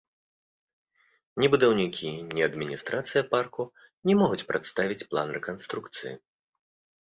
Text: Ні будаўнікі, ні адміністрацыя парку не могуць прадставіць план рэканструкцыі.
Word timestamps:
Ні 1.43 1.49
будаўнікі, 1.55 2.09
ні 2.37 2.41
адміністрацыя 2.47 3.21
парку 3.35 3.63
не 4.11 4.17
могуць 4.23 4.41
прадставіць 4.49 4.99
план 5.13 5.27
рэканструкцыі. 5.37 6.13